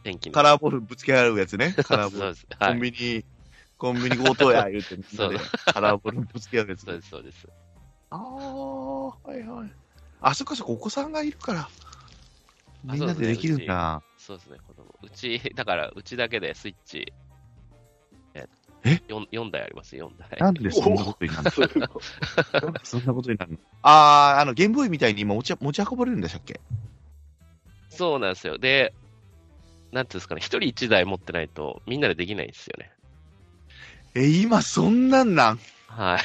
[0.03, 0.35] 天気の。
[0.35, 1.75] カラーボールぶつけ合うやつね。
[1.85, 2.37] カラーボール。
[2.59, 2.91] コンい。
[2.91, 3.25] ビニ、
[3.77, 5.35] コンビニ強盗や 言うて、そう
[5.67, 6.85] カラーボールぶつけ合うやつ。
[6.85, 7.49] そうです、そうです。
[8.11, 9.73] ああ、はいはい。
[10.21, 11.69] あ、そっかそっか、お子さんがいるから。
[12.85, 14.03] みんなでできるんだ。
[14.17, 14.95] そうですね、子供。
[15.03, 17.13] うち、だから、うちだけでスイッチ、
[18.85, 19.01] え？
[19.09, 20.39] え 4, 4台あります、4台。
[20.41, 22.61] なんでそんなことになるの？
[22.63, 23.59] なんでそんなことになるの？
[23.83, 26.61] ああ、あの、ゲームボーイみたいに今持ち持ち運ばれるんでしたっけ？
[27.89, 28.59] そうなんですよ。
[28.59, 28.95] で、
[29.93, 32.91] なんていうんですかね、一人一台持ってないと、みんなでできないんですよね。
[34.15, 35.59] え、今そんなんなん？
[35.89, 36.21] はい。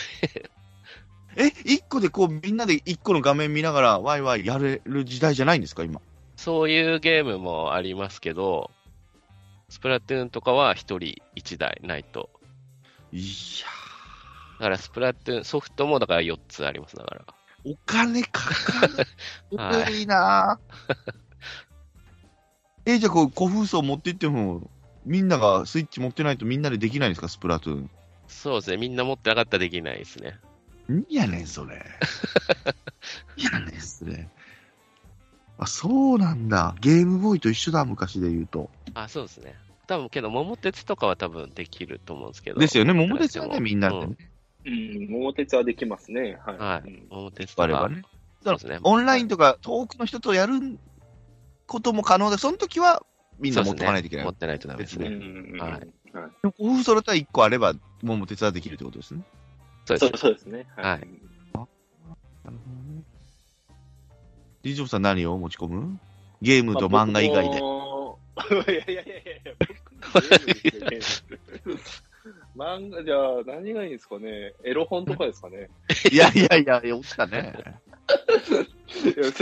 [1.37, 5.99] え、一個でこうみんなで一個の画面見ながらワイワイやれる時代じゃないんですか、今？
[6.37, 8.71] そういうゲームもありますけど、
[9.67, 12.29] スプラトゥーンとかは一人一台ないと。
[13.15, 13.19] い
[13.62, 13.67] や
[14.60, 17.25] だからスプラトゥーン、ソフトもだから4つあります、だから。
[17.65, 18.93] ー、お金かかる。
[19.58, 20.60] はい得意な
[22.86, 24.69] え、じゃあこう、古風層持って行っても、
[25.06, 27.89] みんながスイッチ持ってないとみんなでできないんですか、スプラトゥーン。
[28.28, 30.39] そうですね、みんな持ってなかったらできないですね。
[31.08, 31.84] いやねん、それ。
[33.38, 34.28] いやねん、それ。
[35.58, 36.75] あ、そうなんだ。
[36.80, 38.69] ゲームボーイと一緒だ、昔で言うと。
[38.93, 39.56] あ、そうですね。
[39.86, 42.60] 多分けど、桃鉄とかは多分できると思うんですけど。
[42.60, 44.17] ですよね、桃鉄はね、みんなでね。
[44.65, 46.39] うんうん、桃鉄はできますね。
[46.45, 46.58] はい。
[46.58, 47.63] はいうん桃鉄とか。
[47.63, 48.04] あればね。
[48.43, 48.80] そうですね。
[48.84, 50.78] オンラインとか遠くの人とやる
[51.67, 53.04] ことも可能で、その時は
[53.39, 54.26] みんな持っておかないといけない。
[54.26, 55.10] 持ってないとダメですうね。
[55.10, 55.82] んはいはい。
[55.82, 55.88] で
[56.43, 59.24] も古風層だったら1個あれば、桃鉄はできるってことですね。
[59.86, 60.17] そうですそう。
[60.17, 60.65] そうですね。
[60.76, 60.84] はい。
[60.84, 61.00] なる
[61.54, 61.67] ほ
[62.43, 63.04] どね。
[64.63, 66.00] D ジョブさん何を持ち込む？
[66.41, 67.62] ゲームと漫画以外で。
[68.36, 71.80] いやいやいやいや、僕ゲームですよゲーム
[72.56, 75.69] 漫画、じゃあ何がいいんですかねエロ本とかですかね
[76.12, 77.54] いやいやいや、落ちたね。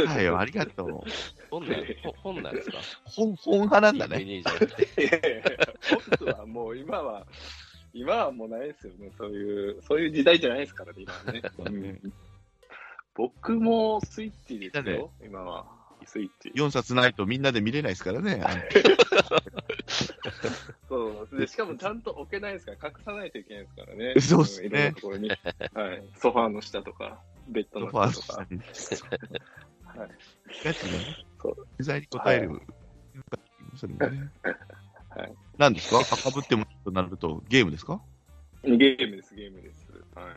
[0.08, 1.02] はいよ、ありがとう。
[1.50, 1.86] 本なん
[2.18, 4.22] 本なんですか本、本派なんだね。
[4.24, 4.52] いやいや
[6.20, 7.26] 本はもう今は、
[7.94, 9.12] 今はもうないですよね。
[9.18, 12.00] そういう、そういう時代じゃないですからね、今はね。
[12.04, 12.14] うん
[13.16, 15.66] 僕もスイッチですよ、今は。
[16.08, 16.50] スイッチ。
[16.56, 18.44] 4冊ないとみんなで見れないですからね。
[20.90, 21.48] そうで。
[21.48, 24.14] しかもちゃんと置けないですから、隠さないといけないですからね。
[24.20, 25.30] そうっすねんいろんなところに。
[25.30, 25.36] は
[25.94, 26.04] い。
[26.16, 28.46] ソファーの下とか、ベッドの下とか。
[28.50, 28.60] に。
[28.60, 30.10] はい。
[30.66, 30.92] やつね
[31.42, 31.56] そう。
[31.56, 32.62] 取材に答える。
[33.76, 34.32] それもね。
[35.10, 35.34] はい。
[35.58, 36.00] 何ですか？
[36.00, 38.02] 赤ぶってもとなると、ゲームですか？
[38.64, 39.88] ゲームです、ゲームです。
[40.16, 40.34] はい。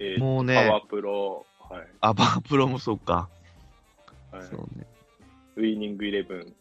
[0.00, 1.86] えーもうパワーね、プロ、はい。
[2.00, 3.28] アバープロもそうか。
[4.30, 4.86] はい、そうね。
[5.56, 6.54] ウィーニングイレブン。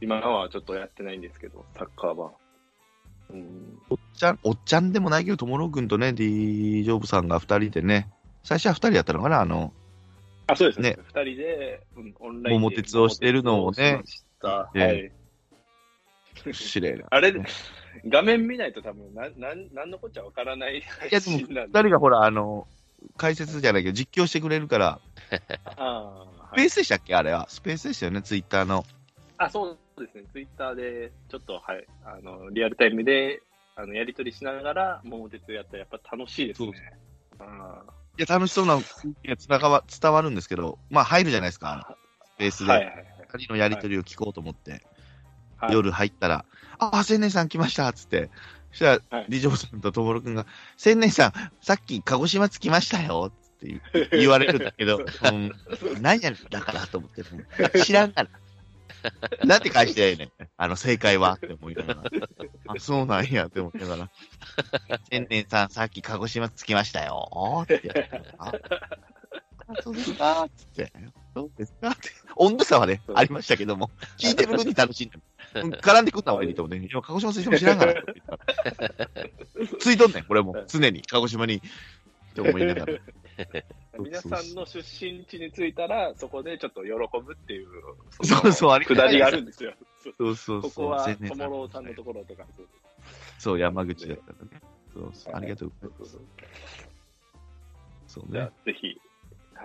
[0.00, 2.32] 今はちょっとやってないんですけど、サッカーは。
[3.30, 3.78] うん。
[3.88, 8.10] おっちゃん、おっちゃんでもないけど、ともろくんとね、D・ ジョブさんが二人でね、
[8.42, 9.72] 最初は二人やったのかなあの、
[10.46, 10.96] あ、そうですねね。
[11.02, 12.66] 二人で、うん、オンラインで。
[12.66, 14.02] 桃鉄をしてるのをね
[14.40, 15.12] はい。
[16.52, 17.06] 失礼な。
[17.10, 17.34] あれ、
[18.06, 22.68] 画面見ないと多分、なん、なん、なんのこっちゃわからないいや、でも、二配信なんで人がほら、あの、
[23.16, 25.00] 解説じゃないけど、実況してくれるから、
[25.76, 27.14] ああ、スペースでしたっけ？
[27.14, 27.46] あれは。
[27.48, 28.84] スペースでしたよね、ツイッターの。
[29.38, 30.24] あ、そうですね。
[30.32, 33.42] ツイッターで、ちょっと、はい、あの、リアルタイムで、
[33.76, 36.72] あの、やりとりしながら、桃鉄やったらやっぱ楽しいですね。
[37.38, 37.48] そう。
[37.48, 37.82] あ
[38.18, 38.86] いや、楽しそうな空
[39.22, 41.96] 気がつながわ伝わるんですけど、まあ、入るじゃないですか、
[42.36, 42.96] スペースあはいいはい。
[43.50, 44.82] のやりとりを聞こうと思って、
[45.58, 45.72] はい。
[45.72, 46.46] 夜入ったら、
[46.78, 48.30] あ、千年さん来ましたっつって、
[48.76, 50.44] そしたら、はいリジョブさんとともろくんが、
[50.76, 53.80] 千年さん、さっき鹿児島着きましたよって
[54.12, 55.52] 言われるんだけど、 うん、
[56.02, 58.28] 何やるんだからと思って、知らんから。
[59.44, 62.02] なんて返してねんあの、正解はって思いながら。
[62.68, 64.10] あ、そうなんやって思いながら。
[65.10, 68.10] 千年さん、さっき鹿児島着きましたよって。
[69.82, 70.92] そうですかつって。
[71.34, 72.10] そうですかって。
[72.36, 75.18] 温度差はね、ありましたけども、聞いてる分に楽しんで
[75.54, 76.86] 絡んでくった方がいいと思うね。
[76.86, 78.02] いや、鹿児島水晶も知らんから。
[79.78, 80.54] ついとんねん、これも。
[80.68, 81.56] 常に、鹿児島に。
[81.56, 81.60] っ
[82.34, 82.98] て思いながら。
[83.98, 86.90] 皆さんの出身地に着いたら、そこでちょっと喜
[87.22, 87.68] ぶっていう、
[88.22, 89.74] そうそうありがたいくだりがあるんですよ。
[90.02, 90.62] そうそうそう。
[90.62, 92.46] ここは、千年ともろうさんのところとか。
[93.38, 94.60] そう山口だったらね。
[94.92, 95.34] そうそう。
[95.34, 96.18] ありがとうございます。
[98.06, 98.98] そうねぜひ、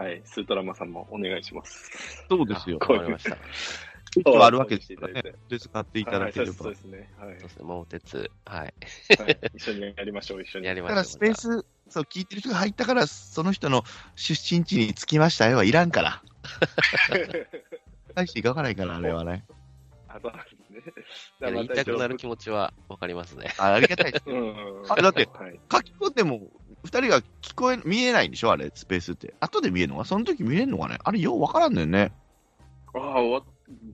[0.02, 2.26] はい、スートラマさんもお願いします。
[2.28, 2.80] そうですよ。
[2.80, 3.38] わかりました。
[4.12, 5.36] ちょっとあるわけですからね。
[5.48, 6.52] で、使っていただければ。
[6.52, 7.14] はいそうですそうですね。
[7.20, 8.32] はいそうですね、桃鉄。
[8.46, 8.74] はい。
[9.20, 9.40] はい。
[9.54, 10.66] 一緒にやりましょう、一緒に。
[10.66, 10.96] やりましょう。
[10.96, 13.84] だからスペース、そう、聞いてる人が入ったから、その人の
[14.16, 16.24] 出身地に着きましたよは いらんから。
[18.16, 19.46] 大していかないから、あれはね。
[20.08, 21.54] あ、そうなんですね。
[21.54, 23.54] 言いたくなる気持ちはわかりますね。
[23.60, 24.24] あありがたいです。
[24.28, 24.84] うん。
[24.90, 26.50] あだってはい、書き込んでも、
[26.84, 28.52] 二人が聞こえ、見えないんでしょ？
[28.52, 29.34] あれ、スペースって。
[29.40, 30.06] 後で見えるのか？
[30.06, 30.98] その時見えるのかね？
[31.04, 32.12] あれ、ようわからんのよね。
[32.94, 33.44] ああ、わ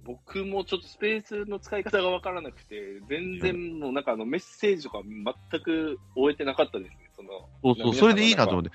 [0.04, 6.98] 僕もちょっとスペースの使い方がわからなくて、全然もうなんかあのメッセージとか全く終えてなかったですね。
[7.16, 7.30] その
[7.64, 8.72] そうそう、それでいいなと思って。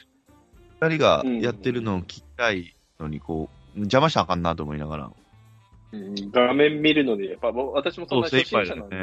[0.81, 5.13] 二人がやってるのを聞きたいのに、こう、邪魔したらあかんなと思いながら。
[5.93, 8.97] うん画面見るので、やっぱ私もそんな初心者なんで、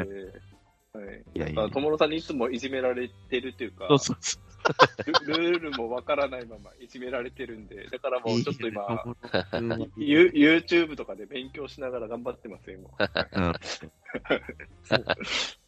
[0.92, 1.22] 精はい。
[1.34, 4.38] いやい友野さんにいつもいじめられてるっていうか、そうそうそ
[5.24, 8.28] ルルールもわからないままいじめられてるんで、だからう。
[8.28, 9.04] もうちょっと今、
[9.52, 13.06] うんユ YouTube とかで勉強しながら頑張ってますよ、今。
[13.06, 13.58] っ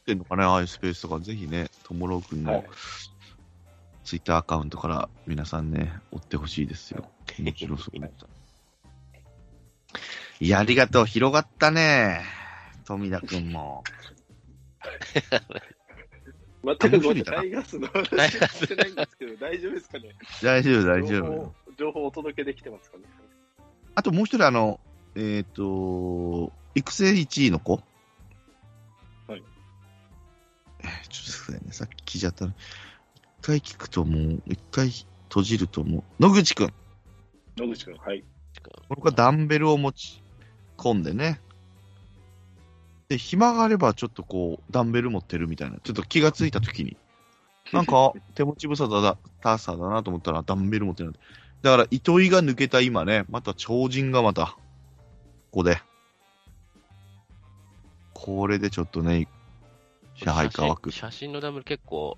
[0.04, 2.66] てんのかね、ああいうスペースとか、ぜひね、ともろうくんのはい
[4.04, 7.08] ツイッターアカウントから皆さんね、追ってほしいですよ。
[7.26, 7.96] ケンイチロウさん
[10.40, 11.06] いや、ありがとう。
[11.06, 12.20] 広がったね。
[12.84, 13.84] 富田くんも。
[16.64, 18.06] 全くごめんタイガースの話
[18.38, 20.14] してないんですけど、大丈夫ですかね？
[20.42, 21.08] 大丈夫、大丈夫。
[21.08, 23.04] 情報情報お届けできてますかね？
[23.94, 24.78] あともう一人、あの、
[25.16, 27.74] えっ、と、育成1位の子？
[29.26, 29.42] はい。
[30.80, 32.52] えーちょっとすいませんね、さっき聞いちゃったの。
[32.52, 34.90] 一回聞くともう、一回
[35.28, 36.72] 閉じるともう、野口くん。
[37.56, 38.24] 野口君、はい。
[38.62, 40.22] この子はダンベルを持ち
[40.78, 41.40] 込んでね。
[43.12, 45.76] で、暇があればちょっとこう、ダンベル持ってるみたいな。
[45.82, 46.96] ちょっと気がついたときに。
[47.70, 51.12] なんか、 手持ち無沙汰だ、ターサーだなと思ったら、ダンベル持ってる。
[51.60, 54.56] だから、糸井が抜けた今ね、また超人がまた、こ
[55.50, 55.82] こで。
[58.14, 59.28] これでちょっとね、
[60.14, 60.90] 支配下枠。
[60.90, 62.16] 写真のダブル結構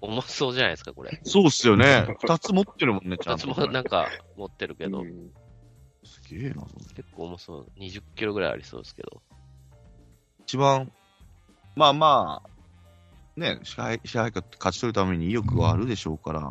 [0.00, 1.20] 重そうじゃないですか、これ。
[1.24, 2.16] そうっすよね。
[2.20, 3.60] 二つ持ってるもんね、ちゃ二つんと。
[3.60, 5.30] もなんか持ってるけど、うん
[6.02, 6.62] すげえな。
[6.96, 7.66] 結構重そう。
[7.78, 9.20] 20キロぐらいありそうですけど。
[10.50, 10.90] 一番、
[11.76, 16.50] まあまあ、ね、支配、支配下勝ち取るために意欲はあるでしょうから、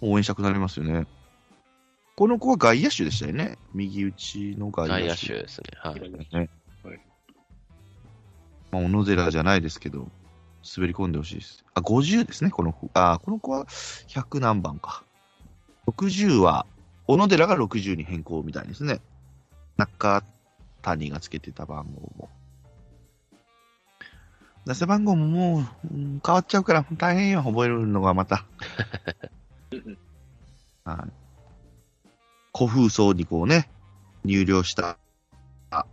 [0.00, 1.06] 応援したくなりますよね。
[2.16, 3.58] この子は外野手でしたよね。
[3.74, 5.02] 右打ちの外野手。
[5.02, 5.66] 外野手ですね。
[5.82, 6.00] はい。
[6.00, 6.28] ね。
[6.32, 6.50] はい
[8.70, 10.08] まあ、小野寺じゃないですけど、
[10.74, 11.62] 滑り込んでほしいです。
[11.74, 12.88] あ、50ですね、この子。
[12.94, 15.04] あ、この子は100何番か。
[15.88, 16.64] 60は、
[17.06, 19.02] 小野寺が60に変更みたいですね。
[19.76, 20.24] 中
[20.80, 22.30] 谷がつけてた番号も。
[24.68, 28.44] 出せ番号ももう、うん変わっちゃうから大変よ、覚えるのがまた。
[30.84, 31.12] はい。
[32.54, 33.70] 古風層にこうね、
[34.24, 34.98] 入寮した
[35.70, 35.86] あ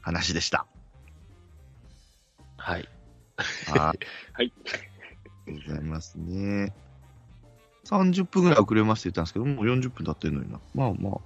[0.00, 0.66] 話でした。
[2.56, 2.88] はい。
[3.72, 3.98] はい。
[4.34, 4.52] はい。
[4.66, 4.72] あ
[5.46, 6.74] りがとうございますね。
[7.84, 10.58] 30分ぐらい遅れますって言ったんですけど、もう40分経ってるのにな。
[10.74, 11.20] まあまあ。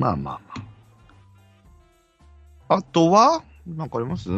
[0.00, 0.64] まあまあま
[2.68, 2.74] あ。
[2.74, 4.28] あとは、なんかあります？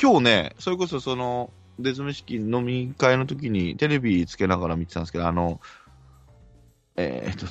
[0.00, 5.60] 今日ね、それこそその、出詰式飲み会の時にテレビつけながら見てたんですけど、あの、
[6.96, 7.46] えー、っと、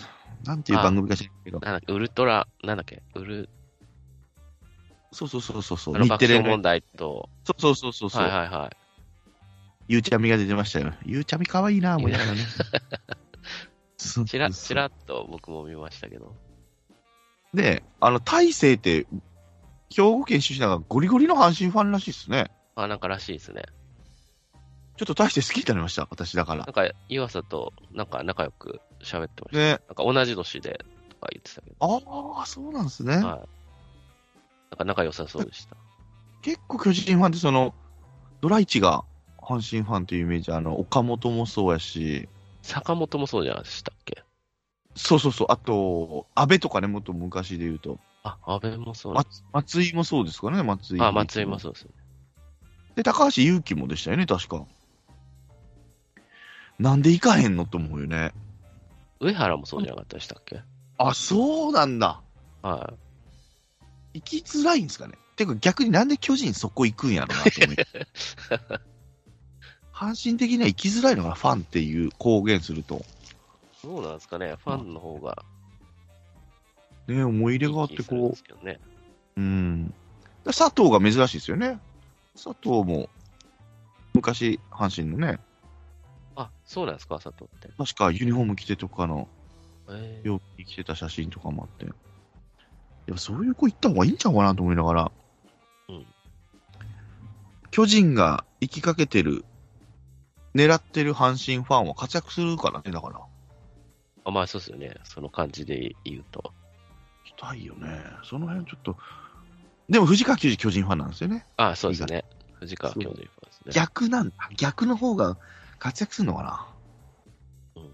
[0.46, 3.50] なんていう番組か知らないけど、なんだっけ、ウルトラ、なんだっけ、ウル、
[5.12, 8.78] そうそうそうそうそう、あの爆日テレ問題と、そうそうそうそうそう、はいはいはい。
[9.90, 10.94] ゆうちゃみが出てましたよ。
[11.06, 12.38] ゆうちゃみかわいいな、思いながらね。
[13.98, 14.68] そ うちら、そう。
[14.68, 16.34] ちらっと僕も見ましたけど。
[17.54, 19.06] で、あの、大勢って、
[19.96, 22.52] 兵庫県出身だからゴリゴリの阪神ファンらしいっすね。
[22.76, 23.64] あ、なんからしいですね。
[24.98, 26.74] ちょっと大勢好きになりました、私だからなん。
[26.74, 29.58] か、岩佐と、なんか仲良く喋ってました。
[29.58, 29.70] ね。
[29.70, 32.00] なんか同じ年で、とか言ってたけあ
[32.42, 33.20] あ、そうなんですね。
[33.20, 33.28] ど。
[33.28, 33.38] はい。
[34.72, 35.76] なんか仲良さそうでした。
[36.42, 37.74] 結構巨人ファンってその、
[38.42, 39.04] ドライチが
[39.40, 42.28] 阪神ファンというイメージ、あの、岡本もそうやし、
[42.62, 44.24] 坂本もそうじゃないでしたっけ？
[44.96, 49.14] そうそうそう、あと、安倍とかね、もっと昔で言うと、あ、安倍もそう。
[49.14, 51.02] 松松井もそうですかね、松井。
[51.02, 51.88] あ、松井もそうです。
[52.96, 54.66] で、高橋祐希もでしたよね、確か。
[56.80, 58.34] なんで行かへんのと思うよね。
[59.20, 60.62] 上原もそうじゃなかったでしたっけ？
[60.98, 62.22] あ、そうなんだ。
[62.62, 62.94] は
[64.14, 64.20] い。
[64.20, 65.18] 行きづらいんですかね。
[65.36, 67.88] てか逆になんで巨人そこ行くんやろなと思って。
[69.94, 73.04] 阪神的には行きづらいのかな、ファンっていう公言すると。
[73.82, 74.56] そうなんですかね。
[74.64, 75.44] ファンの方が
[77.08, 78.80] ね思い入れがあってこすけどね。
[79.38, 79.42] う。
[79.42, 79.94] うん。
[80.46, 81.80] 佐藤が珍しいですよね。
[82.36, 83.10] 佐藤も、
[84.14, 85.40] 昔、阪神のね、
[86.36, 87.70] あ、そうなんですか、佐藤って。
[87.78, 89.28] 確かユニフォーム着てとかの、
[89.90, 91.86] えー洋服に着てた写真とかもあって。
[91.86, 91.90] い
[93.08, 95.12] や、そういう子行った方がいいんちゃうかなと思いながら。
[95.90, 96.06] うん
[97.72, 99.46] 巨人が行きかけてる、
[100.54, 103.20] 狙ってる阪神ファンは活躍するからね、だから。
[104.26, 104.94] あまあそうですよね。
[105.06, 106.54] その感じで言うと。
[107.26, 108.04] したいよね。
[108.24, 108.98] その辺ちょっと、
[109.90, 111.46] でも藤川球児巨人ファンなんですよね。
[111.58, 112.26] ああ、そうですね。
[112.60, 113.72] 藤川巨人ファンですね。
[113.74, 114.36] 逆なんだ。
[114.56, 115.38] 逆の方が
[115.80, 116.68] 活躍するのかな。
[117.76, 117.92] うん、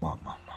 [0.00, 0.47] まあまあ。